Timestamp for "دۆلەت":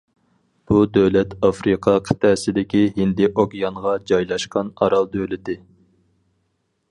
0.93-1.35